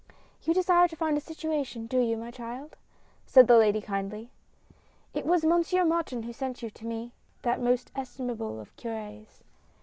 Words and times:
"You 0.41 0.55
desire 0.55 0.87
to 0.87 0.95
find 0.95 1.15
a 1.15 1.21
situation, 1.21 1.85
do 1.85 1.99
you, 1.99 2.17
my 2.17 2.31
child?" 2.31 2.75
said 3.27 3.45
the 3.47 3.55
lady 3.55 3.81
kindly." 3.81 4.31
It 5.13 5.27
was 5.27 5.45
Monsieur 5.45 5.85
Martin 5.85 6.23
who 6.23 6.33
sent 6.33 6.63
you 6.63 6.71
to 6.71 6.87
me, 6.87 7.11
that 7.43 7.61
most 7.61 7.91
estimable 7.95 8.59
of 8.59 8.75
cur4s." 8.77 9.41